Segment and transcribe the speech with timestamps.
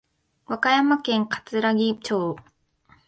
[0.47, 2.35] 和歌山県かつらぎ町